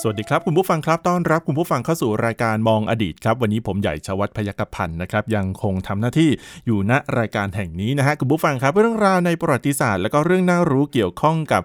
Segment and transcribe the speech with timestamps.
[0.00, 6.30] สวัสดีครับ คุณผู้ฟังครับต้อนรับคุณผู้ฟังเข้าสู่รายการมองอดีตครับวันนี้ผมใหญ่ชวัฒนพยกพันธ์นะครับยังคงทำหน้าที่
[6.66, 11.62] อยู่ณรายการแห่งนี้นะฮะคุณผู้ฟังครับเรื่องราวในประวัติศาสตร์ แล้วก็เรื่องน่ารู้เกี่ยวข้องกับ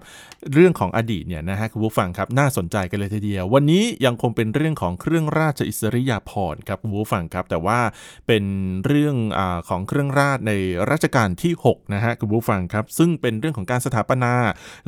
[0.52, 7.80] เรื่องของอดีตเนี่ยนะฮะคุณผู้ฟังครับน่าสนใจกันเลยทีเดียว วันนี้ยังคงเป็นเรื่องของเครื่องราชอิสริยาภรณ์ครับคุณผู้ฟังครับ แต่ว่า
[8.26, 8.44] เป็น
[8.86, 10.52] เรื่องอของเครื่องราชใน
[10.90, 14.34] รัชกาลที่6นะฮะคุณผู้ฟังครับ ซึ่งเป็นเรื่องของการสถาปนา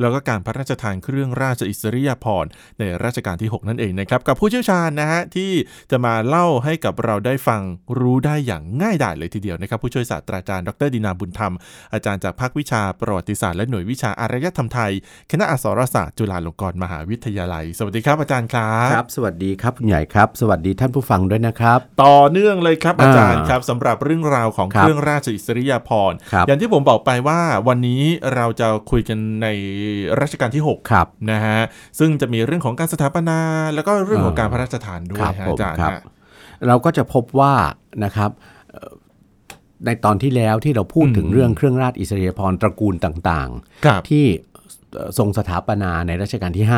[0.01, 2.49] แล้วก็การพระราชทานเครื่องราชอิสริยาภรณ์
[2.79, 5.51] ในรัชกาลที่ 6 นั่นเองนะครับกับผู้เชี่ยวชาญนะฮะที่
[5.91, 7.61] จะมาเล่าให้กับเราได้ฟัง
[7.99, 11.53] รู้ได้อย่างง่ายดายเลยทีเดียวนะครับผู้ช่วยศาสตราจารย์ดรดินาบุญธรรม
[11.93, 14.91] อาจารย์จากภาควิชาประวัติศาสตร์และหน่วยวิชาอารยธรรมไทย
[15.31, 28.03] คณะอักษรศาสตร์จุฬาลงกรณ์มหาวิทยาลัย สวัสดีครับอาจารย์ครับครับ สวัสดีครับคุณใหญ่ครับ สวัสดีท่านผู้ฟังด้วยนะครับ ต่อเนื่องเลยครับอาจารย์อ่าครับสำหรับเรื่องราวของครัเคบรื่องราชอิสริยาภรณ์ครับอย่างที่ผมบอกไปว่าวันนี้
[28.35, 29.47] เราจะคุยกันใน
[30.21, 31.59] รัชกาลที่6ครับนะฮะ
[31.99, 33.39] ซึ่งจะมีเรื่องของการสถาปนา
[33.75, 36.01] แล้วก็เรื่องของเออการพระราชทานด้วยครับฮะผมอาจารย์ครับฮะ
[36.67, 37.53] เราก็จะพบว่า
[38.03, 38.31] นะครับ
[38.71, 38.91] เอ่อ
[39.85, 43.49] ในตอนที่แล้วที่เราพูดถึงอืมเรื่องเครื่องราชอิสริยาภรณ์ตระกูลต่าง
[43.85, 44.52] ครับๆที่เอ่อ
[45.17, 46.73] ทรงสถาปนาในรัชกาลที่ค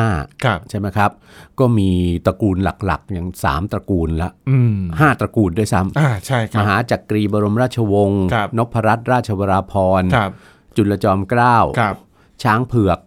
[0.48, 1.10] รับ5ใช่ไหมครับ
[1.58, 1.90] ก็มี
[2.26, 10.30] ตระกูลหลักๆ อย่าง 3 ตระกูลละอืมห้าตระกูลด้วยซ้อ่าใช่คำรัมบหาจักรีบรมราชวงศ์ครับนพรัตนราชวราภรณ์ครับ
[10.76, 11.96] จุลจอมเกล้าครับ
[12.42, 12.98] ช้างเผือก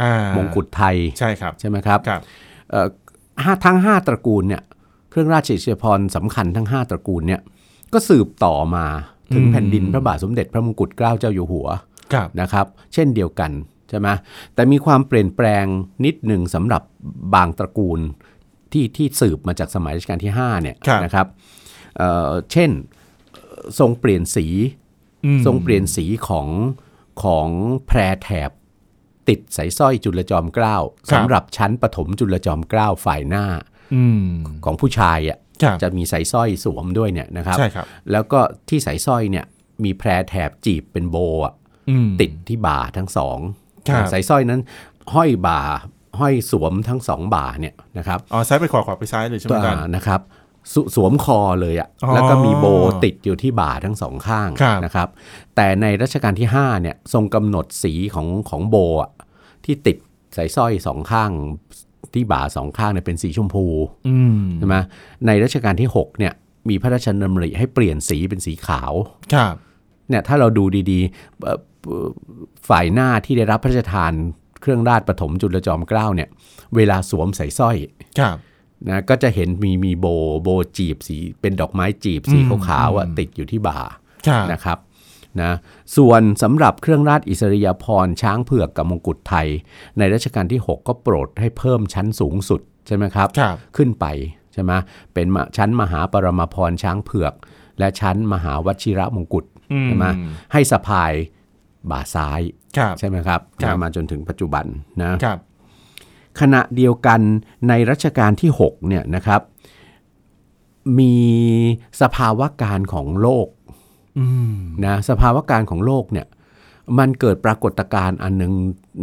[0.00, 2.20] อ่ามงกุฎไทยใช่ครับใช่ไหมครับครับ
[2.70, 2.88] เอ่อ
[3.44, 4.62] ห้าทั้ง 5 ตระกูลเนี่ย
[5.10, 7.40] เครื่องราชอิสริยาภรณ์สำคัญทั้ง 5 ตระกูลเนี่ย
[7.92, 8.86] ก็สืบต่อมา
[9.34, 11.68] ถึงอืมแผ่นดินพระบาทสมเด็จพระมงกุฎเกล้าเจ้าอยู่หัว
[12.12, 13.50] ครับนะครับ เช่นเดียวกัน
[13.88, 14.08] ใช่ไหม
[14.54, 15.64] แต่มีความเปลี่ยนแปลง
[16.04, 16.82] นิดหนึ่งสำหรับ
[17.34, 18.00] บางตระกูล
[18.72, 21.26] ที่ที่สืบมาจากสมัยรัชกาลที่5เนี่ยครับนะครับ
[21.96, 22.70] เอ่อเช่น
[23.32, 24.46] เอ่อทรงเปลี่ยนสี
[25.24, 26.48] อืมทรงเปลี่ยนสีของ
[27.22, 27.48] ของ
[27.86, 28.50] แพรแถบ
[29.28, 33.44] ติดสายสร้อยจุลจอมเกล้าครับสำหรับชั้นปฐมจุลจอมเกล้าฝ่ายหน้า
[33.94, 34.28] อืม
[34.64, 39.46] ของผู้ชายอะครับจะมีสายสร้อยสวมด้วยเนี่ยนะครับใช่ครับแล้วก็ที่สายสร้อยเนี่ย
[39.84, 41.54] มีแพรแถบจีบเป็นโบอะ
[41.90, 43.65] อืมติดที่บ่าทั้งสองครับ
[44.12, 44.60] สายสร้อยนั้น
[45.14, 45.60] ห้อยบ่า
[46.20, 50.20] ห้อยสวมทั้งสองบ่าเนี่ยนะครับอ๋อซ้ายไปขวาขวาไปซ้ายเลยใช่ไหมตัวอาจารย์นะครับ
[50.72, 52.66] สสวมคอเลยอะอ๋อแล้วก็มีโบ
[53.04, 55.08] ติดอยู่ที่บ่าทั้งสองข้างครับนะครับ
[55.56, 59.10] แต่ในรัชกาลที่5เนี่ยทรงกำหนดสีของของโบอะ
[59.64, 59.96] ที่ติด
[60.36, 61.30] สายสร้อยสองข้าง
[62.14, 63.66] ที่บ่าสองข้างเนี่ยเป็นสีชมพู
[64.08, 64.76] อืมใช่ไหม
[65.26, 66.32] ในรัชกาลที่6เนี่ย
[66.68, 68.92] มีพระราชดำริให้เปลี่ยนสีเป็นสีขาว
[69.34, 69.54] ครับ
[70.08, 71.58] เนี่ยถ้าเราดูดีๆเอ่อเอ่อ
[72.68, 74.12] ฝ่ายหน้าที่ได้รับพระราชทาน
[74.60, 76.28] เครื่องราชปฐมจุลจอมเกล้าเนี่ย
[76.76, 77.76] เวลาสวมใส่สร้อย
[78.20, 78.36] ครับ
[78.88, 80.06] นะก็จะเห็นมีมีโบ
[80.42, 83.78] โบจีบสีเป็นดอกไม้จีบสีอืมขาวๆอะอืมติดอยู่ที่บ่า
[84.26, 84.78] ครับนะครับ
[85.42, 85.52] นะ
[85.96, 89.48] ส่วนสำหรับเครื่องราชอิสริยาภรณ์ช้างเผือกกับมงกุฎไทย
[89.98, 94.06] ในรัชกาลที่ 6 ก็โปรดให้เพิ่มชั้นสูงสุดใช่ไหมครับครับขึ้นไป
[94.52, 94.72] ใช่ไหม
[95.14, 97.34] เป็นมะชั้นมหาปรมาภรณ์ช้างเผือก
[97.78, 100.06] และชั้นมหาวชิระมงกุฎอืใช่ไหม
[100.52, 101.12] ให้สะพาย
[101.90, 102.40] บ่าซ้าย
[102.76, 104.64] ครับใช่ไหมครับครับมาจนถึงปัจจุบัน
[105.02, 105.38] นะครับ
[106.40, 107.20] ขณะเดียวกัน
[107.68, 109.40] ในรัชกาลที่6เนี่ยนะครับ
[110.98, 111.14] มี
[112.00, 113.48] สภาวะการของโลก
[114.18, 114.54] อืม
[114.86, 116.26] นะสภาวะการของโลกเนี่ย
[116.98, 118.52] มันเกิดปรากฏการณ์อันหนึง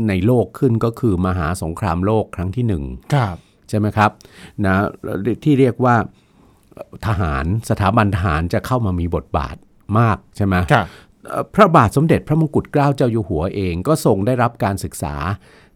[0.10, 2.84] ในโลกขึ้นก็คือมหาสงครามโลกครั้งที่หนึ่ง
[3.14, 3.36] ครับ
[3.70, 4.12] ใช่ไหมครับ
[4.66, 4.76] นะ
[5.44, 5.96] ที่เรียกว่า
[7.08, 9.56] ทหารสถาบันทหารจะเข้ามามีบทบาท
[10.00, 10.88] มากใช่ไหมครับเอ่อ
[11.56, 15.16] พระบาทสมเด็จพระมงกุฎเกล้าเจ้าอยู่หัวเองก็ทรงได้รับการศึกษา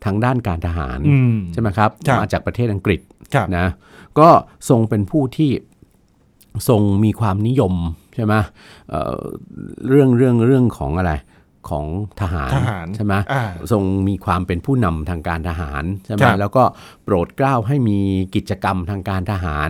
[0.05, 2.99] ทางด้านการทหารอืมใช่ไหมครับครับมาจากประเทศอังกฤษ
[3.33, 3.67] ครับนะ
[4.19, 4.29] ก็
[4.69, 5.51] ทรงเป็นผู้ที่
[6.69, 7.73] ทรงมีความนิยม
[8.15, 8.33] ใช่ไหม
[8.89, 9.21] เอ่อ
[9.89, 11.13] เรื่องเรื่องเรื่องของอะไร
[11.69, 11.85] ของ
[12.21, 16.63] ทหารทหารใช่ไหมอ่าทรงมีความเป็นผู้นำทางการทหารใช่ไหมครับแล้วก็
[17.03, 17.99] โปรดเกล้าให้มี
[18.35, 19.69] กิจกรรมทางการทหาร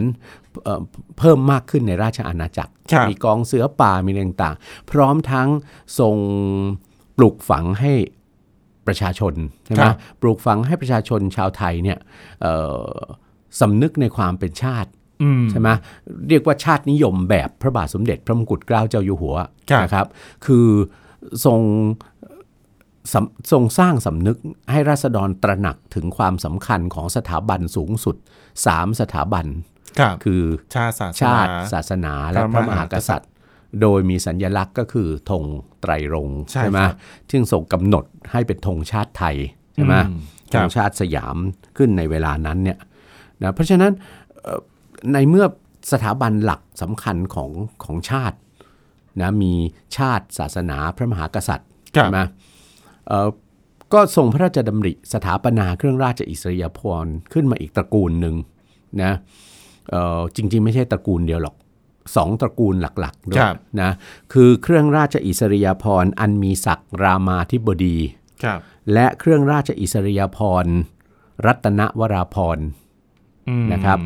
[0.64, 0.82] เอ่อ
[1.20, 5.48] เพิ่มมากขึ้นในราชอาณาจักรครับมีกองเสือป่ามีอะไรต่างๆ พร้อมทั้ง
[6.00, 6.16] ทรง
[7.18, 7.94] ปลูกฝังให้
[8.88, 9.34] ประชาชน
[9.66, 11.98] ใช่ไหมครับปลูกฝังให้ประชาชนชาวไทยเนี่ย
[12.42, 12.96] เอ่อ
[13.60, 14.90] สำนึกในความเป็นชาติ
[15.24, 15.70] อืมใช่ไหม
[16.30, 19.36] เรียกว่าชาตินิยมแบบพระบาทสมเด็จพระมงกุฎเกล้าเจ้าอยู่หัว
[19.70, 20.08] ครับนะครับ
[20.46, 20.68] คือ
[21.46, 21.62] ทรง
[23.14, 24.38] สำทรงสร้างสำนึก
[24.72, 28.16] ให้ราษฎรตระหนักถึงความสำคัญของสถาบันสูงสุด
[28.58, 29.46] 3 สถาบัน
[30.00, 30.42] ครับคือ
[30.76, 33.32] ชาติศาสนาชาติศาสนาและพพระระมมหาหากกษัษัตตริย์ริย์
[33.82, 35.44] โดยมีสัญญลักษณ์ก็คือธง
[35.82, 36.94] ไตรรงค์ใช่ไหมครับ
[37.32, 39.36] ซึ่งส่งกำหนดให้เป็นธงชาติไทย
[39.74, 40.20] ใช่ไหมอืม
[40.54, 41.38] คธรับงชาติสยาม
[41.78, 42.80] ขึ้นในเวลานั้นเนี่ย
[43.42, 43.92] นะเพราะฉะนั้น
[44.44, 44.60] เอ่อ
[45.14, 45.46] ในเมื่อ
[45.92, 47.52] สถาบันหลักสำคัญของ
[47.86, 48.38] ของชาติ
[49.22, 49.54] นะมี
[49.98, 52.20] ชาติศาสนาพระมหากษัตริย์ครับใช่ไหม
[53.08, 53.28] เอ่อ
[53.94, 58.36] ก็ทรงพระราชดำริสถาปนาเครื่องราชอิสริยาภรณ์ขึ้นมาอีกตระกูลหนึ่ง
[59.04, 59.20] นะเอ่อ
[60.36, 61.56] จริง ๆ ไม่ใช่ตระกูลเดียวหรอก
[62.16, 63.92] สองตระกูลหลักๆด้วคยรับนะ
[64.34, 67.98] คือเครื่องราชอิสริยาภรณ์อันมีศักดิ์รามาธิบดี
[68.44, 68.60] ครับ
[68.94, 70.76] และเครื่องราชอิสริยาภรณ์
[71.46, 72.66] รัตนวราภรณ์
[73.50, 73.98] อืมนะครับ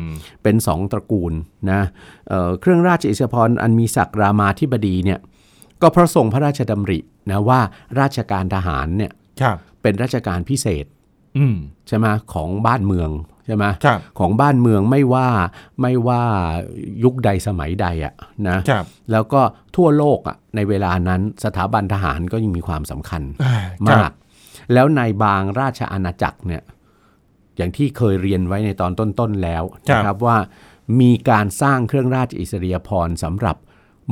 [0.42, 1.32] เป็นสองตระกูล
[1.70, 1.80] นะ
[2.28, 5.20] เอ่อเครื่องราชอิสริยาภรณ์อันมีศักดิ์รามาธิบดีเนี่ย
[5.82, 6.98] ก็เพราะทรงพระราชดำริ
[7.30, 7.60] นะว่า
[8.00, 10.86] ราชการทหารเนี่ยครับเป็นราชการพิเศษ
[11.38, 11.56] อืม
[11.88, 13.10] ใช่ไหมของบ้านเมือง
[13.46, 15.28] ใช่ไหมครับของบ้านเมืองไม่ว่า
[15.80, 16.22] ไม่ว่า
[17.02, 18.14] ยุคใดสมัยใดอะ
[18.48, 19.40] นะครับแล้วก็
[19.76, 23.56] ทั่วโลกอะในเวลานั้นสถาบันทหารก็ยังมีความสำคัญอ่า
[23.86, 24.14] มาครักบ
[24.72, 26.62] แล้วในบางราชอาณาจักรเนี่ย
[27.56, 30.36] อย่างที่เคยเรียนไว้ในตอนต้นๆแล้วนะครับว่า
[31.00, 33.56] มีการสร้างเครื่องราชอิสริยาภรณ์สำหรับ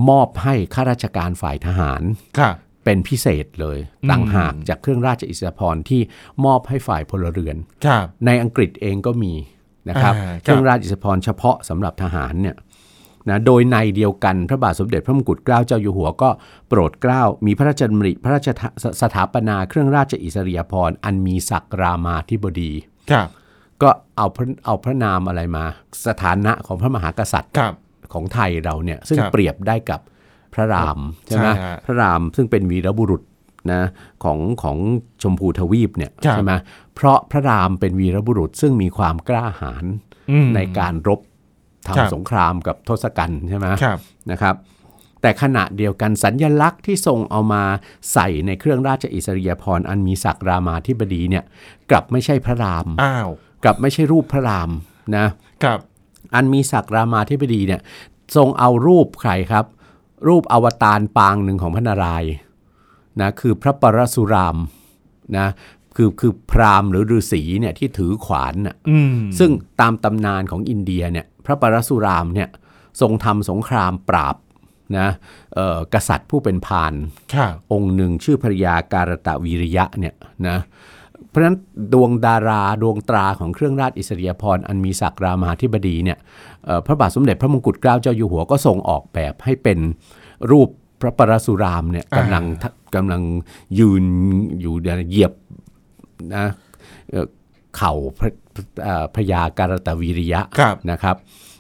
[0.09, 2.03] มอบให้ข้าราชการฝ่ายทหาร
[2.39, 2.55] ครับ
[2.85, 6.01] เป็นพิเศษเลยอืมต่างหากจากเครื่องราชอิสริยาภรณ์ที่
[6.45, 7.57] มอบให้ฝ่ายพลเรือน
[7.87, 9.33] ครับในอังกฤษเองก็มี
[9.89, 12.57] นะครับอ่าครับเครื่องราชอิสริยาภรณ์เฉพาะสำหรับทหารเนี่ย
[13.29, 16.31] นะโดยในเดียวกันพระบาทสมเด็จพระมงกุฎเกล้าเจ้าอยู่หัวก็
[16.69, 22.73] โปรดเกล้ามีพระราชดำริพระราชทะสสถาปนาเครื่องราชอิสริยาภรณ์อันมีศักดิ์รามาธิบดี
[23.11, 23.29] ครับ
[23.83, 25.65] ก็เอาพระเอาพระนามอะไรมา
[26.07, 27.75] สถานะของพระมหากษัตริย์ครับ
[28.13, 30.01] ของไทยเราเนี่ยซึ่งครับเปรียบได้กับ
[30.55, 33.23] พระรามใช่ไหมใช่ฮะพระรามซึ่งเป็นวีรบุรุษ
[33.73, 33.83] นะ
[34.25, 34.77] ของของ
[35.23, 36.53] ชมพูทวีปเนี่ยครับใช่ไหม
[36.95, 39.85] เพราะพระรามเป็นวีรบุรุษซึ่งมีความกล้าหาญ
[40.31, 41.21] อืมในการรบ
[41.87, 43.99] ครับทำสงครามกับทศกัณฐ์ใช่ไหมครับ
[44.31, 44.55] นะครับ
[45.23, 47.63] แต่ขณะเดียวกันสัญญลักษณ์ที่ทรงเอามา
[48.13, 51.45] ใส่ในเครื่องราชอิสริยาภรณ์อันมีศักดิ์รามาธิบดีเนี่ย
[51.91, 53.29] กลับไม่ใช่พระรามอ้าว
[53.65, 54.71] กลับไม่ใช่รูปพระราม
[55.17, 55.27] นะ
[55.65, 55.79] ครับ
[56.35, 57.81] อันมีศักดิ์รามาธิบดีเนี่ย
[58.37, 59.65] ทรงเอารูปใครครับ
[60.29, 62.33] รูปอวตารปางหนึ่งของพระนารายณ์
[63.21, 64.57] นะคือพระปรสุราม
[65.39, 65.49] นะ
[65.97, 69.51] คือคือพราหมณ์หรือฤาษีเนี่ยที่ถือขวานน่ะอืมซึ่ง
[69.81, 72.49] ตามตำนานของอินเดียเนี่ยพระปรสุรามเนี่ย
[73.01, 74.37] ทรงทำสงครามปราบ
[74.99, 75.09] นะ
[75.55, 76.93] เอ่อกษัตริย์ผู้เป็นพาน
[77.35, 80.15] ครับองค์หนึ่งชื่อภรยาการตะวีริยะเนี่ย
[80.49, 80.59] นะ
[81.31, 81.57] เพราะฉะนั้น
[81.95, 86.19] ดวงดาราดวงตราของเครื่องราชอิสริยาภรณ์อันมีศักดิ์รามาธิบดีเนี่ย
[86.65, 89.79] เอ่อพระบาทสมเด็จพระมงกุฎเกล้าเจ้าอยู่หัวก็ทรงออกแบบให้เป็น
[90.51, 90.69] รูป
[91.01, 93.23] พระปรสุรามเนี่ยอ่ากำลังทะกำลัง
[93.79, 94.05] ยืน
[94.61, 95.33] อยู่เนี่ยเหยียบ
[96.35, 96.47] นะ
[97.11, 97.27] เอ่อ
[97.77, 98.31] เข่าพระ
[98.85, 101.17] เอ่อพระยาการตะวีริยะครับนะครับ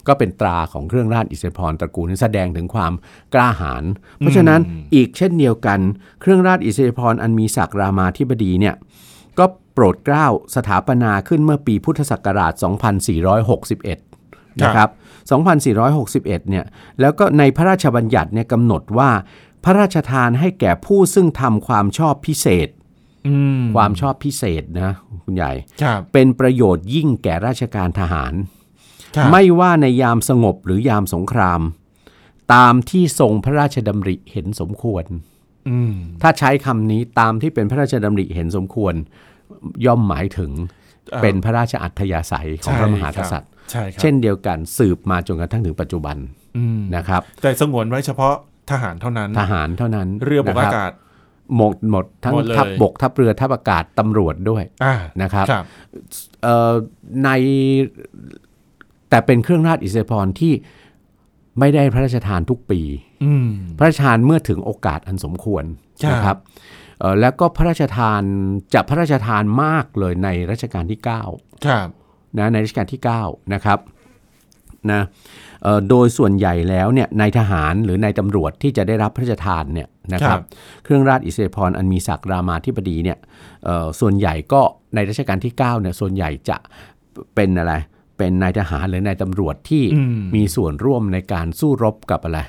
[0.08, 2.92] ก็เป็นตราของเครื่องราชอิสริยาภรณ์ตระกูลนี้แสดงถึงความ
[3.34, 3.84] กล้าหาญ
[4.18, 4.60] เพราะฉะนั้น
[4.94, 5.80] อีกเช่นเดียวกัน
[6.20, 8.80] เครื่องราชอิสริยาภรณ์อันมีศักดิ์รามาธิบดีเนี่ยก็
[9.74, 10.26] โปรดเกล้า
[10.56, 12.52] สถาปนาขึ้นเมื่อปีพุทธศักราช
[13.58, 14.88] 2461 นะครับ
[15.50, 16.64] 2461 เนี่ย
[17.00, 19.10] แล้วก็ในพระราชบัญญัติเนี่ยกำหนดว่า
[19.64, 22.68] พระราชทานให้แก่ผู้ซึ่งทำความชอบพิเศษ
[23.28, 24.92] อืมความชอบพิเศษนะ
[25.24, 25.52] คุณใหญ่
[25.82, 28.32] ครับเป็นประโยชน์ยิ่งแก่ราชการทหาร
[29.16, 31.60] ครับไม่ว่าในยามสงบหรือยามสงคราม
[32.54, 35.04] ตามที่ทรงพระราชดำริเห็นสมควร
[35.68, 38.94] อืมถ้าใช้คำนี้ตามที่เป็นพระราชดำริเห็นสมควร
[39.86, 40.50] ย่อมหมายถึง
[41.14, 46.16] อ่อเป็นพระราชอัธยาศัยของพระมหากษัตริย์ใช่ครับเช่นเดียวกันสืบมาจนกระทั่งถึงปัจจุบัน
[46.56, 48.34] อืมนะครับ แต่สงวนไว้เฉพาะ
[48.70, 50.92] ทหารเท่านั้น ทหารเท่านั้น เรือบกนะคอาบกาศ
[51.56, 55.64] หมดหมดทั้งหมดเลยทัพบกทัพเรือทัพอากาศตำรวจด้วยอ่านะครับครับ
[56.42, 56.72] เอ่อ
[57.24, 57.30] ใน
[59.10, 60.52] แต่เป็นเครื่องราชอิสริยาภรณ์ที่
[61.58, 62.80] ไม่ได้พระราชทานทุกปี
[63.24, 65.64] อืมพระราชทานเมื่อถึงโอกาสอันสมควร
[66.04, 66.48] ครับนะครับเอ่อ
[67.20, 68.22] แล้วก็พระราชทาน
[68.74, 71.00] จะพระราชทานมากเลยในรัชกาลที่
[71.32, 71.88] 9 ครับ
[72.38, 73.78] นะในรัชกาลที่ 9 นะครับ
[74.90, 75.02] นะ
[75.62, 80.38] เอ่อโดยส่วนใหญ่แล้วเนี่ยนายทหารหรือนายตำรวจที่จะได้รับพระราชทานเนี่ยนะครับ
[80.84, 83.18] เครื่องราชอิสริยาภรณ์อันมีศักดิ์รามาธิบดีเนี่ย
[83.64, 84.62] เอ่อส่วนใหญ่ก็
[84.94, 86.56] ในรัชกาลที่9เนี่ยส่วนใหญ่จะ
[87.34, 87.74] เป็นอะไร
[88.18, 92.40] เป็นนายทหารหรือนายตำรวจที่อืมมีส่วนร่วมในการสู้รบกับอะไร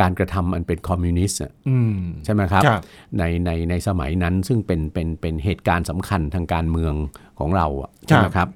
[0.00, 2.82] การกระทำอันเป็นคอมมิวนิสต์อะอืมใช่ไหมครับครับ
[3.18, 6.94] ในในในสมัยนั้นซึ่งเป็นเป็นเป็นเหตุการณ์สำคัญทางการเมือง
[7.38, 8.48] ของเราอะใช่ไหมครับ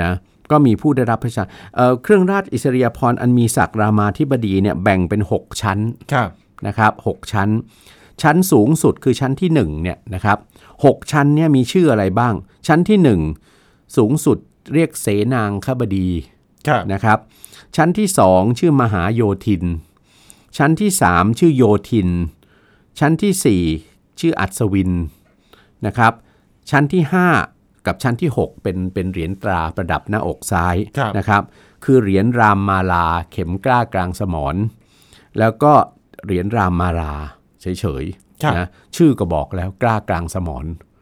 [0.00, 0.10] นะ
[0.50, 5.78] ก็มีผู้ได้รับพระราชทานเอ่อเครื่องราชอิสริยาภรณ์อันมีศักดิ์รามาธิบดีเนี่ยแบ่งเป็น 6 ชั้น
[6.12, 6.28] ครับ
[6.66, 7.48] นะครับ6ชั้น
[8.22, 10.38] ชั้นสูงสุดคือชั้นที่1เนี่ยนะครับ
[10.84, 12.34] หกชั้นเนี่ยมีชื่ออะไรบ้าง
[12.66, 12.98] ชั้นที่
[13.48, 14.38] 1 สูงสุด
[14.74, 16.08] เรียกเสนางคบดี
[16.68, 17.18] ครับนะครับ
[17.76, 19.64] ชั้นที่ 2 ชื่อมหาโยธิน
[20.56, 22.08] ชั้นที่ 3 ชื่อโยทิน
[22.98, 24.92] ชั้นที่ 4 ชื่ออัศวิน
[25.86, 26.12] นะครับ
[26.70, 27.02] ชั้นที่
[27.44, 31.42] 5 กับชั้นที่ 6 เป็นเป็นเหรียญตราประดับหน้าอกซ้ายครับนะครับ
[31.84, 34.56] คือเหรียญรามมาลาเข็มกล้ากลางสมร
[35.38, 35.72] แล้วก็
[36.24, 37.12] เหรียญรามมาลา
[37.60, 37.66] เฉ
[38.02, 38.04] ย
[38.42, 40.93] ครับๆนะชื่อก็บอกแล้วกล้ากลางสมรอ่า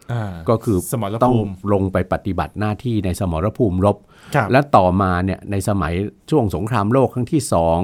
[0.49, 3.97] ก็คือสมรต้องภูมิลงไปปฏิบัติหน้าที่ในสมรภูมิรบ
[4.35, 5.94] ครับและต่อมาเนี่ยในสมัย
[6.30, 7.78] ช่วงสงครามโลกครั้งที่สอง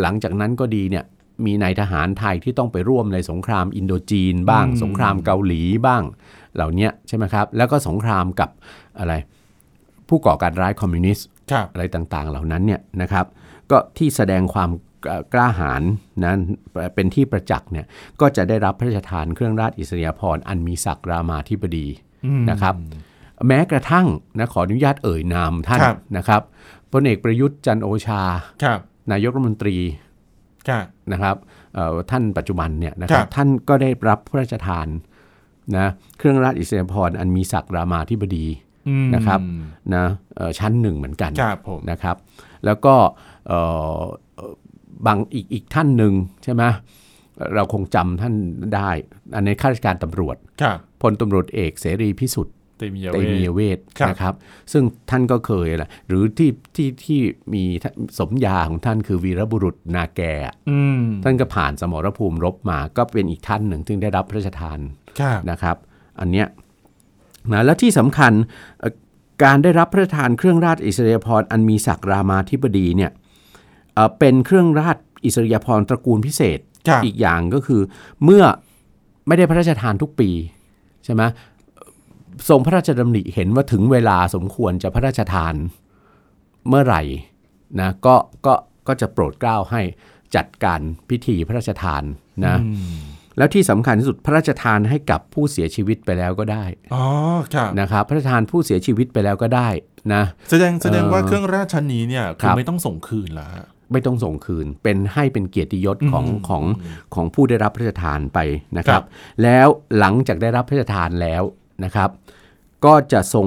[0.00, 1.04] หลังจากนั้นก็ดีเนี่ย
[1.46, 6.02] มีนายทหารไทยที่ต้องไปร่วมในสงครามอินโดจีนบ้างอืมสงครามเกาหลีบ้าง
[6.54, 8.50] เหล่าเนี้ยใช่ไหมครับ แล้วก็สงครามกับ
[8.98, 9.14] อะไร
[10.08, 13.26] ผู้ก่อการร้ายคอมมิวนิสต์ครับอะไรต่างๆ เหล่านั้นเนี่ยนะครับ
[13.70, 14.86] ก็ที่แสดงความเอ่อ
[15.32, 15.82] กล้าหาญ
[16.24, 16.32] นะ
[16.94, 17.86] เป็นที่ประจักษ์เนี่ย
[18.20, 21.86] ก็จะได้รับพระราชทานเครื่องราชอิสริยาภรณ์อันมีศักดิ์รามาธิบดี
[22.26, 22.74] อืมนะครับ
[23.46, 24.06] แม้กระทั่ง
[24.38, 26.42] นะขออนุญาตเอ่ยนามท่านครับนะครับ
[26.92, 28.22] พลเอกประยุทธ์จันทร์โอชา
[28.64, 28.78] ครับ
[29.12, 29.76] นายกรัฐมนตรี
[30.68, 31.36] ครับนะครับ
[31.74, 34.86] เอ่อท่านปัจจุบันเนี่ยนะคครัรับบท่านก็ได้รับพระราชทาน
[35.76, 35.86] นะ
[36.18, 38.46] เครื่องราชอิสริยาภรณ์อันมีศักดิ์รามาธิบดี
[38.88, 39.40] อืมนะครับ
[39.94, 40.04] นะ
[40.36, 42.16] เอ่อชั้นหนึ่งเหมือนกันครับผมนะครับ
[42.64, 42.94] แล้วก็
[43.48, 43.60] เอ่
[44.00, 44.02] อ
[44.36, 44.52] เอ่อ
[45.06, 46.12] บางอีกอีกท่านหนึ่ง
[46.44, 46.62] ใช่ไหม
[47.54, 48.34] เราคงจำท่าน
[48.74, 48.90] ได้
[49.34, 54.34] อันในข้าราชการตำรวจครับพลตำรวจเอกเสรีพิสุทธิ์เตมียเตเวมียทเวทครับนะครับ
[54.72, 57.20] ซึ่งท่านก็เคยแหละหรือที่ที่ที่
[57.54, 57.64] มี
[58.18, 60.20] สมญาของท่านคือวีรบุรุษนาแก
[60.70, 64.78] อืมท่านก็ผ่านสมรภูมิรบมาก็เป็นอีกท่านหนึ่งที่ได้รับพระราชทาน
[65.20, 65.76] ครับนะครับ
[66.20, 66.46] อันเนี้ย
[67.52, 68.32] นะและที่สำคัญ
[68.80, 68.92] เอ่อ
[69.44, 73.10] การได้รับพระราชทานเครื่องราชอิสริยาภรณ์อันมีศักดิ์รามาธิบดีเนี่ย
[73.98, 77.80] เอ่อเป็นเครื่องราชอิสริยาภรณ์ตระกูลพิเศษครับอีกอย่างก็คือ
[78.24, 78.44] เมื่อ
[79.26, 80.30] ไม่ได้พระราชทานทุกปี
[81.04, 81.22] ใช่ไหม
[82.48, 85.54] ทรงพระราชดำริเห็นว่าถึงเวลาสมควรจะพระราชทาน
[86.68, 87.02] เมื่อไหร่
[87.80, 88.54] นะก็ก็
[88.88, 89.80] ก็จะโปรดเกล้าให้
[90.36, 92.02] จัดการพิธีพระราชทาน
[92.46, 92.98] นะอืม
[93.38, 96.64] แล้วที่สำคัญที่สุดพระราชทานให้กับผู้เสียชีวิตไปแล้วก็ได้
[96.94, 97.04] อ๋อ
[97.54, 99.68] ครับนะครับพระราชทานผู้เสียชีวิตไปแล้วก็ได้
[100.14, 106.64] นะแสดงแสดงว่าเอ่อเครื่องราชชั้นนี้เนี่ยคคืรัอบไม่ต้องส่งคืนละฮะ ไม่ต้องส่งคืน เป็นให้เป็นเกียรติยศของอืมของ
[107.14, 108.38] ของผู้ได้รับพระราชทานไป
[108.78, 109.06] นะครัครับบ
[109.42, 109.66] แล้ว
[109.98, 111.42] หลังจากได้รับพระราชทานแล้ว
[111.84, 112.10] นะครับ
[112.84, 113.46] ก็จะทรง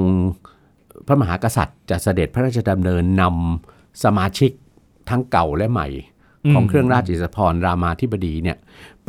[1.07, 4.51] พระมหากษัตริย์จะเสด็จพระราชดำเนินนำสมาชิก
[5.09, 5.87] ทั้งเก่าและใหม่
[6.53, 8.57] ของเครื่องราชอิสริยาภรณ์รามาธิบดีเนี่ย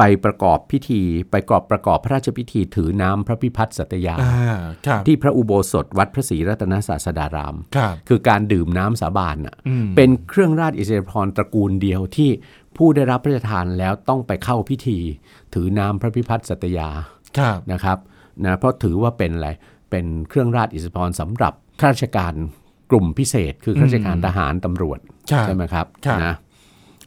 [0.03, 12.31] ไปประกอบพิธี ไปกอบประกอบพระราชพิธีถือน้ำพระพิพัฒน์สัตยาอ่าครับที่พระอุโบสถวัดพระศรีรัตนศาสดารามครับคือการดื่มน้ำสาบานน่ะอืมเป็นเครื่องราชอิสริยาภรณ์ตระกูลเดียวที่
[12.77, 14.99] ผู้ได้รับพระราชทานแล้วต้องไปเข้าพิธี
[15.55, 16.89] ถือน้ำพระพิพัฒน์สัตยา
[17.39, 17.99] ครับนะครับ
[18.45, 19.49] นะเพราะถือว่าเป็นอะไร
[19.91, 22.35] เป็นเครื่องราชอิสริยาภรณ์สำหรับข้าราชการ
[22.91, 24.99] กลุ่มพิเศษ คือข้าราชการทหารตำรวจ
[25.31, 26.35] ครับใช่ไหมครับครับนะ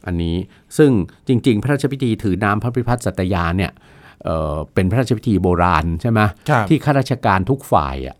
[0.06, 0.36] อันนี้
[0.78, 0.90] ซึ่ง
[1.28, 3.72] จริง ๆ พระราชพิธีถือน้ำพระพิพัฒน์สัตยาเนี่ย
[4.24, 8.16] เอ่อเป็นพระราชพิธีโบราณใช่ไหมครับที่ข้าราชการทุกฝ่ายอะ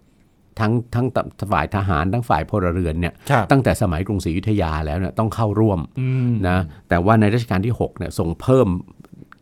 [0.61, 1.07] ทั้งทั้ง
[1.53, 8.69] ฝ่ายทหารทั้งฝ่ายพลเรือนเนี่ยครับตั้งแต่สมัยกรุงศรีอยุธยาแล้วเนี่ยต้องเข้าร่วมอืมนะแต่ว่าในรัชกาลที่6เนี่ยทรงเพิ่ม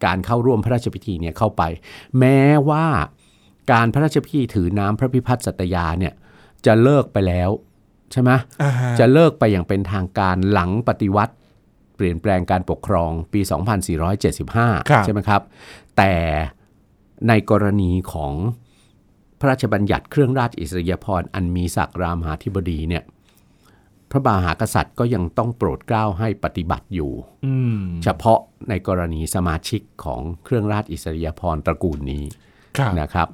[0.05, 1.63] การเข้าร่วมพระราชพิธีเนี่ยเข้าไป
[2.19, 2.85] แม้ว่า
[3.73, 6.13] การพระราชพิธีถือน้ำพระพิพัฒน์สัตยาเนี่ย
[6.67, 7.51] จะเลิกไปแล้ว
[8.13, 8.31] ใช่ไหม
[8.63, 11.35] อ่าฮจะเลิกไปอย่างเป็นทางการหลังปฏิวัติ
[11.97, 13.41] เปลี่ยนแปลงการปกครองปี
[14.03, 15.43] 2475 ใช่ไหมครับ
[15.97, 16.13] แต่
[17.29, 18.33] ในกรณีของ
[19.41, 23.05] พระราชบัญญัติเครื่องราชอิสริยาภรณ์อันมีศักดิ์รามหาธิบดีเนี่ย
[24.11, 27.13] พระมหากษัตริย์ก็ยังต้องโปรดเกล้าให้ปฏิบัติอยู่
[27.47, 32.25] อืมเฉพาะในกรณีสมาชิกของเครื่องราชอิสริยาภรณ์ตระกูลนี้
[32.77, 33.29] ครับนะครับ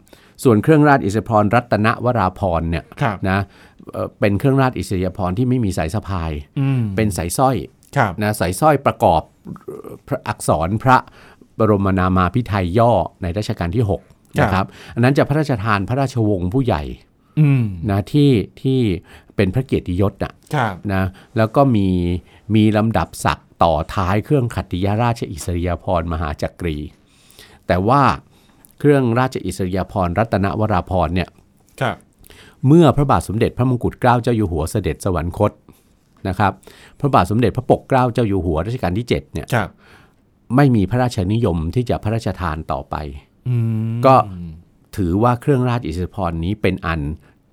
[0.45, 3.39] ส่วนเครื่องราชอิสริยาภรณ์รัตนวราภรณ์เนี่ยครับนะ
[3.93, 7.80] เอ่อเป็นเครื่องราชอิสริยาภรณ์ที่ไม่มีสายสะพายอืมเป็นสายสร้อยครับ
[8.23, 9.23] นะสายสร้อยประกอบ
[10.09, 10.97] พระอักษรพระ
[11.59, 12.93] บรมนามาพิไทยย่อ
[13.23, 16.83] ในรัชกาลที่ 6 นะครับ อันนั้นจะพระราชทานพระราชวงศ์ผู้ใหญ่
[17.41, 18.31] อืมนะที่
[18.63, 18.81] ที่
[19.37, 21.05] เป็นพระเกียรติยศน่ะครับนะ
[21.37, 21.89] แล้วก็มี
[22.55, 26.77] มีลำดับศักดิ์ต่อท้ายเครื่องขัตติยราชอิสริยาภรณ์มหาจักรี
[27.67, 28.03] แต่ว่า
[28.79, 31.29] เครื่องราชอิสริยาภรณ์รัตนวราภรณ์เนี่ย
[31.81, 31.97] ครับ
[32.67, 35.53] เมื่อพระบาทสมเด็จพระมงกุฎเกล้าเจ้าอยู่หัวเสด็จสวรรคต
[36.29, 36.53] นะครับ
[37.01, 39.69] พระบาทสมเด็จพระปกเกล้าเจ้าอยู่หัวรัชกาลที่7เนี่ยครับ
[40.57, 42.97] ไม่มีพระราชนิยมที่จะพระราชทานต่อไป
[43.49, 43.57] อื
[43.91, 44.15] มก็
[44.97, 47.01] ถือว่าเครื่องราชอิสริยาภรณ์นี้เป็นอัน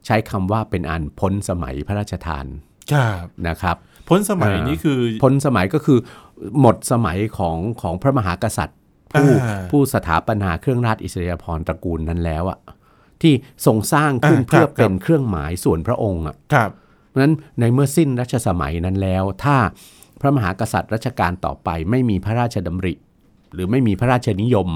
[0.06, 2.46] ใช้คำว่าเป็นอันพ้นสมัยพระราชทาน
[2.94, 3.76] ครับนะครับ
[4.10, 6.00] พ้นสมัยอ่านี่นี้คือพ้นสมัยก็คือ
[6.60, 8.78] หมดสมัยของของพระมหากษัตริย์
[9.12, 12.60] ผู้อ่าผู้สถาปนาเครื่องราชอิสริยาภรณ์ตระกูลนั้นแล้วอะ
[13.22, 13.34] ที่
[13.66, 16.56] ทรงสร้างขึ้นอ่าเพื่อครับเป็นเครื่องหมายส่วนพระองค์อะค
[17.22, 19.58] รับเพราะฉะนั้นในเมื่อสิ้นรัชสมัยนั้นแล้ว ถ้า
[20.22, 22.94] พระมหากษัตริย์รัชกาลต่อไป ไม่มีพระราชดำริ
[23.54, 24.68] หรือไม่มีพระราชนิยม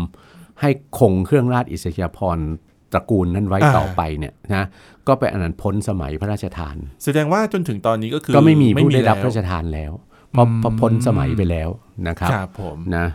[0.62, 0.70] ให้
[1.00, 2.48] คงเครื่องราชอิสริยาภรณ์
[2.94, 4.66] ตระกูลนั้นไว้อ่าต่อไปเนี่ยนะ
[5.08, 9.92] ก็เป็นอันนั้นพ้นสมัยพระราชทาน แสดงว่าจนถึงตอนนี้ก็คือก็ไม่มีผู้ได้รับพแล้ระวราชทานแล้ว
[10.32, 11.70] เพราะอืมเพราะพ้นสมัยไปแล้ว
[12.08, 13.06] นะครับครับผมนะ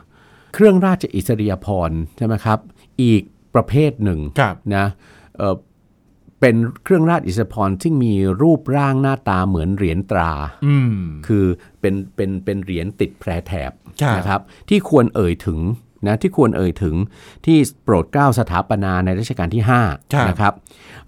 [0.54, 2.58] เครื่องราชอิสริยาภรณ์ใช่ไหมครับ
[3.02, 3.22] อีก
[3.54, 4.86] ประเภทหนึ่งครับนะ
[6.40, 10.30] เอ่อเป็นเครื่องราชอิสริยาภรณ์ที่มีรูปร่างหน้าตาเหมือนเหรียญตรา
[10.66, 10.94] อืม
[11.26, 11.44] คือ
[11.80, 15.60] เป็นเป็นเป็นเหรียญติดแพรแถบครับนะครับ ที่ควรเอ่ยถึง
[16.06, 16.96] นะที่ควรเอ่ยถึง
[17.46, 20.54] ที่โปรดเกล้าสถาปนาในรัชกาลที่ครับ5นะครับ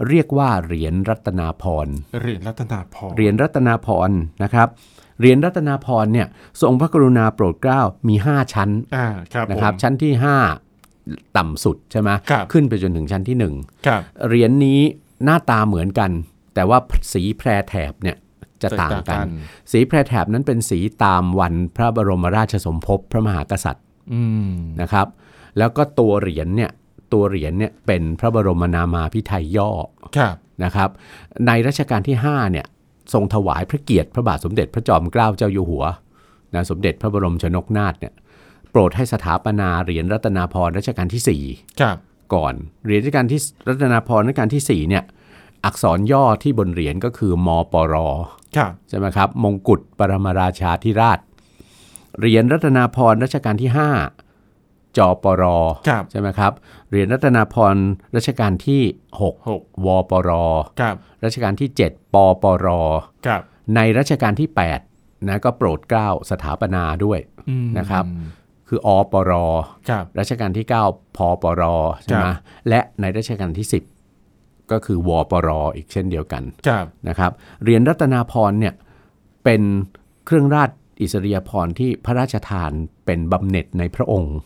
[0.09, 4.69] เรียกว่าเหรียญรัตนาพรณ์เหรียญรัตนาพรเหรียญรัตนาพรณ์นะครับ
[5.19, 6.27] เหรียญรัตนาพรณ์เนี่ย
[6.63, 10.13] ทรงพระกรุณาโปรดเกล้ามี 5 ชั้นอ่าครับนะครับผมชั้นที่
[10.75, 14.81] 5 ต่ำสุดใช่ไหมครับขึ้นไปจนถึงชั้นที่1ครับเหรียญนี้
[15.25, 16.11] หน้าตาเหมือนกัน
[16.55, 16.79] แต่ว่า
[17.13, 18.17] สีแพรแถบเนี่ย
[18.63, 19.19] จะต่างกัน
[19.73, 25.07] สีแพรแถบนั้นเป็นสีตามวันพระบรมราชสมภพพระมหากษัตริย์อืมนะครับ
[25.59, 26.71] แล้วก็ตัวเหรียญเนี่ย
[27.13, 29.71] ตัวเหรียญเนี่ยเป็นพระบรมนามาพิไทยย่อ
[30.17, 30.91] ครับนะครับ
[31.47, 32.67] ในรัชกาลที่5เนี่ย
[33.13, 35.85] ทรงถวายพระเกียรติพระบาทสมเด็จพระจอมเกล้าเจ้าอยู่หัว
[36.55, 38.13] นะสมเด็จพระบรมชนกนาถเนี่ย
[38.71, 41.23] โปรดให้สถาปนาเหรียญรัตนาพรรัชกาลที่
[41.81, 42.55] ครับ4 ก่อน
[42.85, 45.05] เหรียญรัชกาลที่รัตนาพรรัชกาลที่4เนี่ย
[45.65, 47.95] อักษรย่อที่บนเหรียญก็คือมปร
[48.57, 51.19] ครับใช่ไหมครับมงกุฎปรมาราชาธิราช
[52.19, 53.71] เหรียญรัตนาพรรัชกาลที่
[54.35, 55.45] 5จปร
[55.89, 56.53] ครับใช่ไหมครับ
[56.89, 57.77] เหรียญรัตนาพร
[58.17, 58.83] รัชกาลที่
[59.21, 60.31] หก6วปร
[60.81, 60.95] ครับ
[61.25, 62.69] รัชกาลที่ 7 ปปร
[63.27, 63.41] ครับ
[63.75, 64.49] ในรัชกาลที่
[64.89, 67.19] 8นะก็โปรดเกล้าสถาปนาด้วย
[67.49, 68.05] อืมนะครับ
[68.69, 69.33] คืออปร
[69.89, 71.63] ครับรัชกาลที่ 9พปร
[72.03, 72.37] ใช่ไหมครับ
[72.69, 73.67] และในรัชกาลที่
[74.15, 77.33] 10 ก็คือวปรอีกเช่นเดียวกันครับนะครับ
[77.63, 78.75] เหรียญรัตนาพรเนี่ย
[79.45, 79.63] เป็น
[80.27, 80.71] เครื่องราช
[81.01, 82.71] อิสริยาภรณ์ที่พระราชทาน
[83.07, 84.37] เป็นบำเหน็จในพระองค์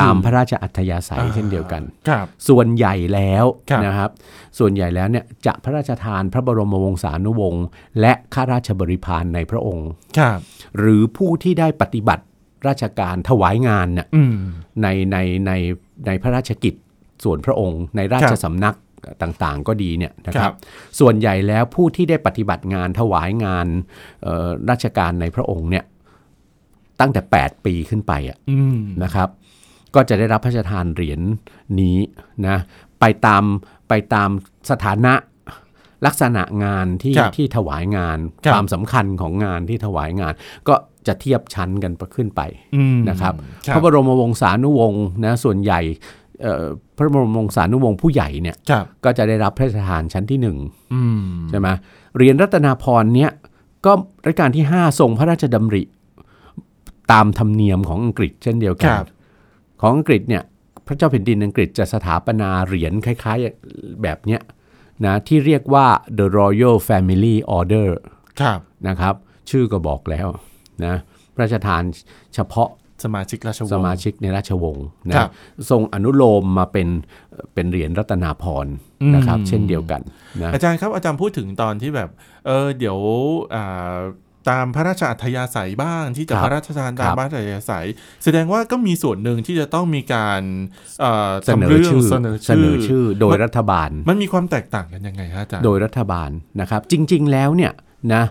[0.00, 4.10] ตามพระราชอัธยาศัยเช่นเดียวกันครับส่วนใหญ่แล้วครับนะครับ
[4.58, 7.64] ส่วนใหญ่แล้วเนี่ยจะพระราชทานพระบรมวงศานุวงศ์
[8.00, 10.38] และข้าราชบริพารในพระองค์ครับ
[10.78, 12.24] หรือผู้ที่ได้ปฏิบัติ
[12.68, 14.34] ราชการถวายงานเนี่ยอืม
[14.82, 15.52] ในในใน
[16.06, 16.74] ในพระราชกิจ
[17.24, 18.74] ส่วนพระองค์ ในราคชรับสำนัก
[19.22, 20.54] ต่างๆ ก็ดีเนี่ยนะคครัรับบ
[21.00, 23.66] ส่วนใหญ่แล้วผู้ที่ได้ปฏิบัติงานถวายงาน
[24.22, 25.84] เอ่อราชการในพระองค์เนี่ย
[27.00, 29.28] ตั้งแต่ 8 ปีขึ้นไปอะอืมนะครับ
[29.94, 31.20] ก็จะได้รับพระราชทานเหรียญ
[31.80, 31.98] นี้
[32.46, 32.56] นะ
[33.00, 33.44] ไปตาม
[33.88, 34.30] ไปตาม
[34.70, 35.14] สถานะ
[36.06, 40.32] ลักษณะงานที่ครับที่ถวายงานครับความสำคัญของงานที่ถวายงาน
[40.68, 40.74] ก็
[41.06, 42.40] จะเทียบชั้นกันขึ้นไป
[42.76, 43.34] อืมนะครับ
[43.66, 45.80] ครัพระบรมวงศานุวงศ์นะส่วนใหญ่
[46.42, 46.64] เอ่อ
[46.96, 50.56] พระบรมวงศานุวงศ์ผู้ใหญ่เนี่ยครับก็จะได้รับพระราชทานชั้นที่หนึ่ง
[50.94, 51.68] อืมใช่ไหม
[52.16, 53.30] เหรียญรัตนาพรเนี้ย
[53.86, 53.92] ก็
[54.26, 55.82] รัชกาลที่ 5 ทรงพระราชดำริ
[57.12, 59.06] ตามธรรมเนียมของอังกฤษเช่นเดียวคกันรับ
[59.80, 60.42] ของอังกฤษเนี่ย
[60.86, 64.40] พระเจ้าแผ่นดินอังกฤษจะสถาปนาเหรียญคล้ายๆแบบเนี้ย
[65.04, 65.86] นะที่เรียกว่า
[66.18, 67.88] the Royal Family Order
[68.40, 68.58] ครับ
[68.88, 69.14] นะครับ
[69.50, 70.28] ชื่อก็บอกแล้ว
[70.86, 70.94] นะ
[71.34, 71.82] พระราชทาน
[72.34, 72.68] เฉพาะ
[73.04, 75.30] สมาชิกราชวงศ์สมาชิกในราชวงศ์นะครับ
[75.70, 76.88] ทรงอนุโลมมาเป็น
[77.54, 78.74] เป็นเหรียญรัตนาพรณ์
[79.14, 80.00] นะครับอืมเช่นเดียวกัน
[80.42, 82.10] นะอาจารย์ครับอาจารย์พูดถึงตอนที่แบบ
[82.46, 82.98] เออเดี๋ยว
[83.54, 83.98] อ่า
[84.50, 87.86] ตามพระราชอัธยาศัยบ้างที่จะครับพระราชทานตามครับพระราชอัธยาศัย
[88.24, 90.42] แสดงว่าก็มีส่วนหนึ่งที่จะต้องมีการ
[91.00, 97.72] เอ่อเสนทำอเรื่องชื่อเสนอเสนอชื่อโดยมันรัฐบาล มันมีความแตกต่างกันยังไงฮะอาจารย์โดยรัฐบาลนะครับ จริง ๆ แล้วเนี่ย
[98.14, 98.24] นะ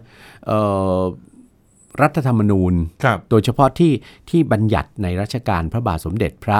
[0.47, 0.59] เอ่
[0.97, 0.99] อ
[2.01, 3.93] รัฐธรรมนูญครับโดยเฉพาะที่
[4.29, 6.59] ที่บัญญัติในรัชกาลพระบาทสมเด็จพระ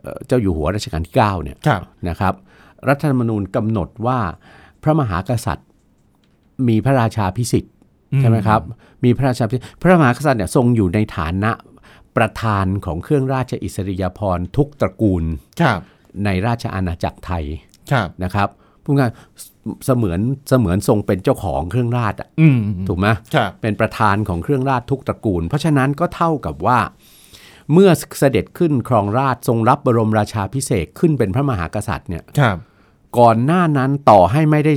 [0.00, 2.34] เอ่อเจ้าอยู่หัวรัชกาลที่9เนี่ยครับนะครับ
[2.88, 4.18] รัฐธรรมนูญกำหนดว่า
[4.82, 5.68] พระมหากษัตริย์
[6.68, 7.74] มีพระราชาพิสิทธิ์
[8.20, 8.60] ใช่ไหมครับ
[9.04, 11.50] มีพระราชาพิสิทธิ์พระมหากษัตริย์เนี่ยทรงอยู่ในฐานะ
[12.16, 15.24] ประธานของเครื่องราชอิสริยาภรณ์ทุกตระกูล
[15.60, 15.80] ครับ
[16.24, 17.44] ในราชอาณาจักรไทย
[17.92, 18.48] ครับนะครับ
[18.88, 26.78] พูดง่ายๆเสมือนเสมือนทรงเป็นเจ้าของเครื่องราชอะอืมถูกไหมครับเป็นประธานของเครื่องราชทุกตระกูล เพราะฉะนั้นก็เท่ากับว่า
[27.72, 32.56] เมื่อเสด็จขึ้นครองราชย์ทรงรับบรมราชาพิเศษกขึ้นเป็นพระมหากษัตริย์เนี่ยครับ
[33.18, 34.74] ก่อนหน้านั้นต่อให้ไม่ได้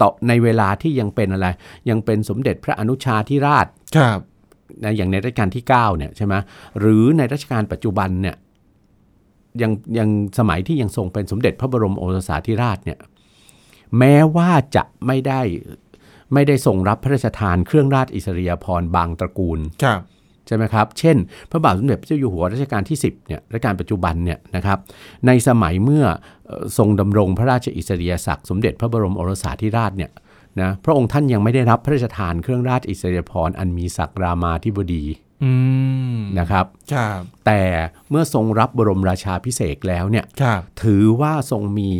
[0.00, 1.48] ต่อในเวลาที่ยังเป็นอะไร
[1.90, 4.18] ยังเป็นสมเด็จพระอนุชาธิราชครับ
[4.84, 6.34] นะอย่างในรัชกาลที่ 9 เนี่ยใช่ไหม
[6.78, 8.36] หรือในรัชกาลปัจจุบันเนี่ย
[9.62, 12.98] ยังยังสมัยที่ยังทรงเป็นสมเด็จพระบรมโอรสาธิราชเนี่ย
[13.98, 15.40] แม้ว่าจะไม่ได้
[16.34, 20.00] ไม่ได้ทรงรับพระราชทานเครื่องราชอิสริยาภรณ์บางตระกูลครับ
[20.46, 21.16] ใช่ไหมครับ เช่น
[21.50, 24.78] พระบาทสมเด็จพระเจ้าอยู่หัวรัชกาลที่ 10เนี่ยรัชกาลปัจจุบันเนี่ยนะครับ
[25.26, 26.04] ในสมัยเมื่อ
[26.46, 30.10] เอ่อทรงดำรงพระราชอิสริยศักดิ์สมเด็จพระบรมโอรสาธิราชเนี่ย
[30.60, 35.33] นะพระองค์ท่านยังไม่ได้รับพระราชทานเครื่องราชอิสริยาภรณ์อันมีศักดิ์รามาธิบดีอืม
[36.38, 37.62] นะครับครับแต่
[38.10, 41.90] เมื่อทรงรับบรมราชาพิเศษกแล้วเนี่ยครับถือว่าทรงมี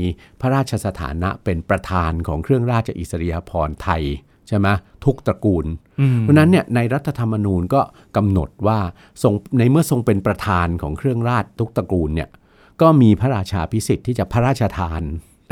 [0.40, 4.02] พระราชสถานะเป็นประธานของเครื่องราชอิสริยาภรณ์ไทย
[4.48, 4.68] ใช่ไหม
[5.04, 5.66] ทุกตระกูล
[6.00, 7.80] อืมเพราะฉะนั้นเนี่ยในรัฐธรรมนูญก็
[8.16, 8.78] กำหนดว่า
[9.22, 12.28] ทรงในเมื่อทรงเป็นประธานของเครื่องราชทุกตระกูลเนี่ย
[12.80, 15.02] ก็มีพระราชาพิสิทธิ์ที่จะพระราชทาน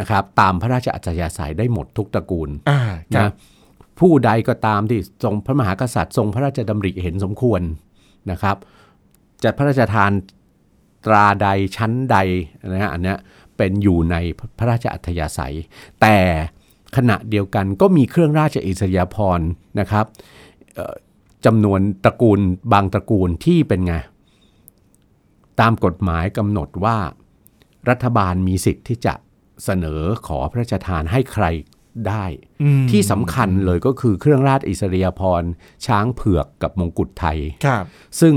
[0.00, 2.80] นะครับตามพระราชอัจฉริยศัยได้หมดทุกตระกูลอ่า
[3.14, 3.32] ครันะบ
[3.98, 7.62] ผู้ใดก็ตามที่ทรงพระมหากษัตริย์ทรงพระราชดำริเห็นสมควร
[8.30, 8.56] นะครับ
[9.42, 10.10] จะพระราชทาน
[11.06, 12.16] ตราใดชั้นใด
[12.72, 13.18] นะฮะอันเนี้ย
[13.56, 14.16] เป็นอยู่ใน
[14.58, 15.56] พระราชอัธยาศัย
[16.00, 16.16] แต่
[16.96, 19.48] ขณะเดียวกันก็มีเครื่องราชอิสริยาภรณ์
[19.80, 20.06] นะครับ
[21.44, 22.40] จำนวนตระกูล
[22.72, 23.94] บางตระกูลที่เป็นไง
[25.60, 26.96] ตามกฎหมายกำหนดว่า
[27.90, 29.14] รัฐบาลมีสิทธิ์ที่จะ
[29.64, 31.44] เสนอขอพระราชทานให้ใคร
[32.08, 32.24] ได้
[32.62, 35.50] อืมที่สำคัญเลยก็คือเครื่องราชอิสริยาภรณ์
[35.86, 37.84] ช้างเผือกกับมงกุฎไทยครับ
[38.20, 38.34] ซึ่ง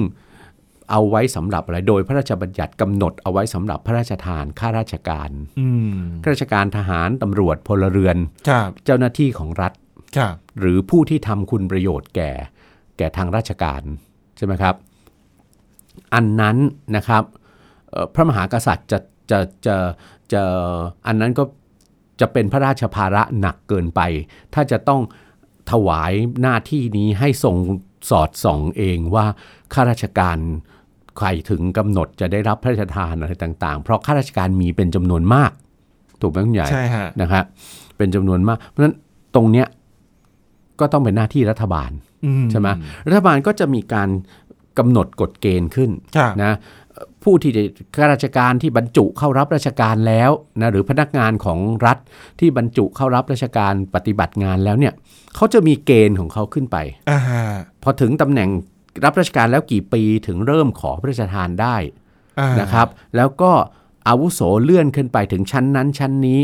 [0.92, 8.18] เอาไว้สำหรับอะไรโดยพระราชบัญญัติกำหนดเอาไว้สำหรับพระราชทานข้าราชการอืมข้าราชการทหารตำรวจพลเรือน
[8.50, 9.74] ครับเจ้าหน้าที่ของรัฐ
[10.18, 12.32] ครับหรือผู้ที่ทำคุณประโยชน์แก่
[12.98, 13.82] แก่ทางราชการ
[14.38, 14.76] ใช่ไหมครับ
[16.14, 16.58] อันนั้น
[16.96, 17.24] นะครับ
[17.90, 19.00] เอ่อพระมหากษัตริย์จะ
[19.32, 19.76] จะจะ
[20.34, 20.44] จะ
[21.08, 21.44] อันนั้นก็
[22.20, 24.02] จะเป็นพระราชภาระหนักเกินไป
[24.54, 25.02] ถ้าจะต้อง
[25.72, 27.56] ถวายหน้าที่นี้ให้ทรง
[28.10, 29.26] สอดส่องเองว่า
[29.74, 30.38] ข้าราชการ
[31.18, 35.52] ใครถึงกำหนดจะได้รับพระราชทานอะไรต่างๆ เพราะข้าราชการมีเป็นจำนวนมาก
[36.22, 37.44] ถูกไหมคุณใหญ่ใช่ฮะนะครับ
[37.98, 38.96] เป็นจำนวนมาก เพราะฉะนั้น
[39.36, 39.68] ตรงเนี้ย
[40.80, 41.92] ก็ต้องเป็นหน้าที่รัฐบาล
[42.26, 42.68] อืใช่ไหม
[43.08, 44.10] รัฐบาลก็จะมีการ
[44.78, 46.85] กำหนดกฎเกณฑ์ขึ้นครับนะเอ่อ
[47.24, 47.64] ผู้ที่ได้
[47.96, 50.32] ข้าราชการที่บรรจุเข้ารับราชการแล้ว
[50.62, 51.98] นะหรือพนักงานของรัฐ
[52.40, 54.94] ที่บรรจุเข้ารับราชการปฏิบัติงานแล้วเนี่ย
[55.36, 56.78] เขาจะมีเกณฑ์ของเขาขึ้นไป
[57.10, 57.20] อ่า
[57.84, 58.50] พอถึงตำแหน่ง
[59.06, 61.76] รับราชการแล้วกี่ปีถึงเริ่มขอพระราชทานได้
[62.40, 63.52] อ่านะครับ แล้วก็
[64.08, 66.40] อาวุโสเลื่อนขึ้นไปถึงชั้นนั้นชั้นนี้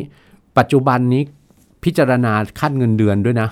[0.57, 1.23] ปัจจุบันนี้
[1.83, 3.49] พิจารณาขั้นเงินเดือนด้วยนะ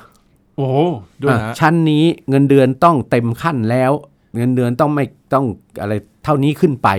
[0.56, 0.78] โอ้โห
[1.22, 3.92] ด้วยอะฮะชั้นนี้เงินเดือนต้องเต็มขั้นแล้ว
[4.36, 5.46] เงินเดือนต้องไม่ต้อง
[5.82, 6.90] อะไรเท่านี้ขึ้นไป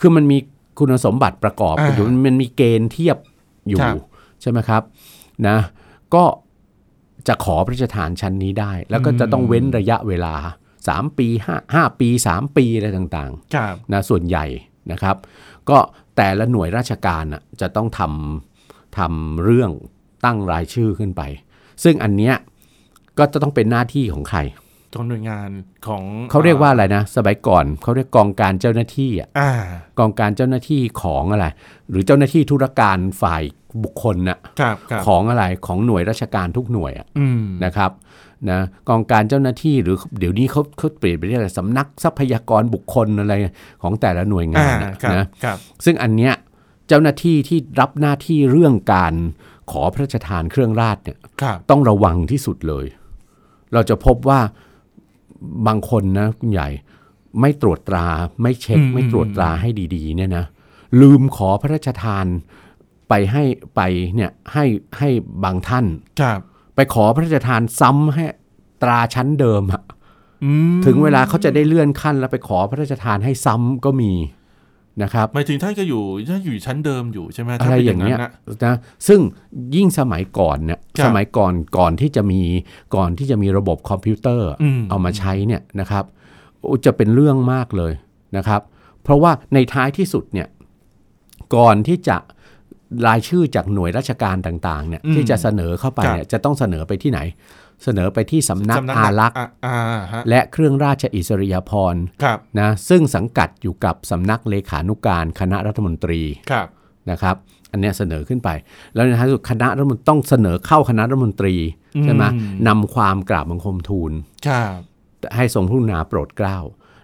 [0.00, 0.38] คือมันมี
[0.78, 3.16] คุณสมบัติประกอบอ่าอยู่มันมีเกณฑ์เทียบ
[3.68, 3.96] อยู่ครับ
[4.40, 4.82] ใช่ไหมครับ
[5.46, 5.58] นะ
[6.14, 6.24] ก็
[7.28, 10.34] จะขอพระราชทานชั้นนี้ได้ แล้วก็จะต้องเว้นระยะเวลา
[10.78, 14.44] 3 ปี5 5ปี 3 ปีอะไรต่างๆครับนะส่วนใหญ่
[14.92, 15.16] นะครับ
[15.68, 15.78] ก็
[16.16, 19.70] แต่ละหน่วยราชการน่ะจะต้องทำทำเรื่อง
[20.24, 21.22] ตั้งรายชื่อขึ้นไป
[21.84, 22.34] ซึ่งอันเนี้ย
[23.18, 24.38] ก็จะต้องเป็นหน้าที่ของใคร
[24.98, 25.50] ของหน่วยงาน
[25.86, 29.50] ของเขาเรียกว่าอะไรนะ สมัยก่อนเขาเรียกกองการเจ้าหน้าที่อะอ่า
[29.98, 31.46] กองการเจ้าหน้าที่ของอะไร
[31.90, 33.42] หรือเจ้าหน้าที่ธุรการฝ่าย
[33.84, 37.90] บุคคลน่ะครับครับของอะไรของหน่วยราชการทุกหน่วยอะอืมนะครับ
[38.50, 43.34] นะกองการเจ้าหน้าที่หรือเดี๋ยวนี้เขาเขาเปลี่ยนไปเรียกอะไรสำนักทรัพยากรบุคคลอะไร
[43.82, 46.34] ของแต่ละหน่วยงาอ่านน่ะครับนะครับซึ่งอันเนี้ย
[46.88, 49.14] เจ้าหน้าที่ที่รับหน้าที่เรื่องการ
[49.70, 52.86] ขอพระราชทานเครื่องราชเนี่ยครับต้องระวังที่สุดเลย
[53.72, 54.40] เราจะพบว่า
[55.66, 56.68] บางคนนะคุณใหญ่
[57.40, 58.06] ไม่ตรวจตรา
[58.42, 60.44] ไม่เช็ค ไม่ตรวจตราให้ดีๆ เนี่ยนะ
[61.00, 62.26] ลืมขอพระราชทาน
[63.08, 63.42] ไปให้
[63.76, 63.80] ไป
[64.14, 64.64] เนี่ยให้
[64.98, 65.08] ให้
[65.44, 65.86] บางท่าน
[66.20, 66.40] ครับ
[66.74, 68.24] ไปขอพระราชทานซ้ำให้
[68.82, 69.82] ตราชั้นเดิมอะ
[70.44, 74.12] อืมถึงเวลาเขาจะได้เลื่อนขั้นแล้วไปขอพระราชทานให้ซ้ำก็มี
[75.02, 78.30] นะครับหมายถึงท่านก็อยู่ท่านอยู่ชั้นเดิมอยู่ใช่ไหมอะถ้ไรป็อย่างเงี้ยนะ
[78.64, 78.74] นะ
[79.08, 79.20] ซึ่ง
[79.76, 82.40] ยิ่งสมัยก่อนเนี่ยครับสมัยก่อนก่อนที่จะมี
[82.94, 86.04] ก่อนที่จะมีระบบคอมพิวเตอร์อืมเอามาใช้เนี่ยนะครับ
[86.60, 87.92] โอ้จะเป็นเรื่องมากเลย
[88.36, 88.60] นะครับ
[89.02, 90.48] เพราะว่าในท้ายที่สุดเนี่ย
[91.56, 92.16] ก่อนที่จะ
[93.06, 97.20] รายชื่อจากหน่วยราชการต่างๆเนี่ยอืมที่จะเสนอเข้าไปครับเนี่ยจะต้องเสนอไปที่ไหน
[97.84, 106.20] เสนอไปที่สำนักสำนักอารักษ์อ่าอ่าฮะและเครื่องราชอิสริยาภรณ์ครับนะซึ่งสังกัดอยู่กับสำนักเลขานุการคณะรัฐมนตรี
[106.50, 106.66] ครับ
[107.10, 107.36] นะครับ
[107.72, 108.48] อันเนี้ยเสนอขึ้นไป
[108.94, 111.54] แล้วในท้ายสุดคณะรัฐมนตรีต้องเสนอเข้าคณะรัฐมนตรี
[112.04, 114.12] ใช่ไหมอืมนำความกราบบังคมทูล
[114.48, 114.78] ครับ
[115.36, 116.58] ให้ทรงพระกรุณาโปรดเกล้า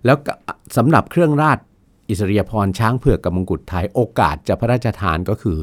[0.06, 0.32] แล้วก็
[0.76, 1.58] สำหรับเครื่องราช
[2.12, 5.56] อิสริยาภรณ์ช้างเผือกกับมงกุฎไทยโอกาสจะพระราชทานก็คือ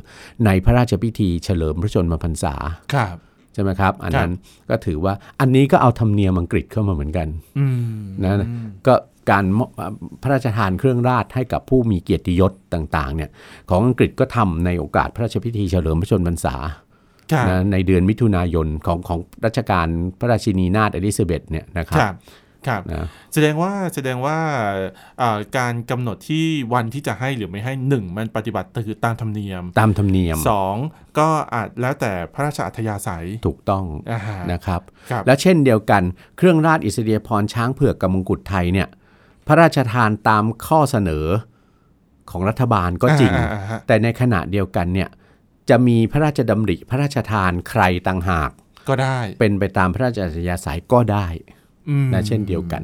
[0.45, 2.53] ในพระราชพิธีเฉลิมพระชนมพรรษา
[2.93, 3.15] ครับ
[3.53, 4.31] ใช่ไหมครับ อันนั้น
[4.69, 7.27] ก็ถือว่าอันนี้ก็เอาธรรมเนียมอังกฤษเข้ามาเหมือนกัน
[7.59, 7.65] อื
[7.99, 8.33] มนะ
[8.87, 8.93] ก็
[9.31, 9.69] การมอบ
[10.21, 13.29] พระราชทานเครื่องราชให้กับผู้มีเกียรติยศต่างๆเนี่ย
[13.69, 16.55] ของอังกฤษก็ทำในโอกาสพระราชพิธีเฉลิมพระชนมพรรษา
[17.31, 19.87] ครับนะในเดือนมิถุนายนของของรัชกาล
[20.19, 22.15] พระราชินีนาถอลิซาเบธเนี่ยนะครับครับ
[22.67, 24.37] ครับนะแสดงว่าแสดงว่า
[25.19, 30.75] เอ่อการกำหนดที่วันที่จะให้หรือไม่ให้หนึ่งมันปฏิบัติคือตามธรรมเนียม ตามธรรมเนียมสอง
[31.19, 36.03] ก็อาจแล้วแต่พระราชอัธยาศัยถูกต้องอ่าฮะนะครับครับและเช่นเดียวกัน
[36.37, 38.87] เครื่องราชอิสริยาภรณ์ช้างเผือกกับมงกุฎไทยเนี่ย
[39.47, 41.25] พระราชทานตามข้อเสนอ
[42.31, 45.09] ของรัฐบาลก็จริงอ่าอ่าอ่าแต่ในขณะเดียวกันเนี่ย
[45.69, 48.49] จะมีพระราชดำริพระราชทานใครต่างหาก
[48.89, 51.58] ก็ได้เป็นไปตามพระราชอัธยาศัยก็ได้อืม
[52.13, 52.83] นะเช่นเดียวกัน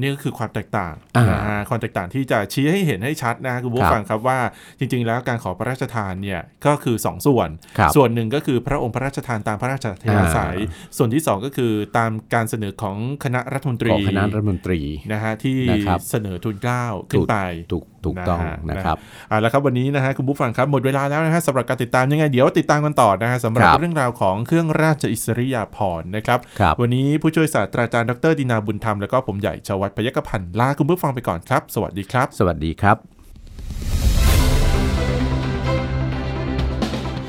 [0.00, 4.38] นี่ก็คือความแตกต่างอ่านนะฮะความแตกต่างที่จะชี้ให้เห็นให้ชัดนะคุณผู้ครับฟังครับว่า
[4.78, 10.56] จริง ๆ แล้วการขอพระราชทานเนี่ยก็คือ 2 ส่วนครับส่วนหนึ่งก็คือพระองค์พระราชทานตามพระราชอัธยาศัย
[10.96, 14.80] ส่วนที่ 2 ก็คือตามการเสนอของคณะรัฐมนตรีของคณะรัฐมนตรี
[15.12, 17.36] นะฮะที่นะครับเสนอทุนเกล้าขึ้นไป
[17.72, 18.96] ถูกถูกต้องนะฮะนะครับ
[19.30, 32.96] อ่าแล้วครับวันนี้นะฮะคุณผู้ฟังครับหมดเวลาแล้วนะฮะสำหรับการติดตามยังไงเดี๋ยวติดตามกันต่อนะฮะสำหรับครับเรื่องราวของเครื่องราชอิสริยาภรณ์นะครับครับวันนี้ผู้ช่วยศาสตราจารย์ดรดินาบุญธรรมแล้วก็ผมใหญ่ชวัฒน์พยกพันธ์ลาคุณผู้ฟังไปก่อนครับ สวัสดีครับ สวัสดีครับ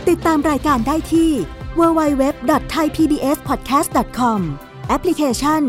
[0.10, 1.32] ติดตามรายการได้ที่
[1.79, 4.39] www.thaipbspodcast.com
[4.89, 5.62] แอปพลิเคชัน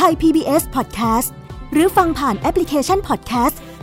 [0.00, 1.28] Thai PBS Podcast
[1.72, 3.56] หรือฟังผ่านแอปพลิเคชัน Podcast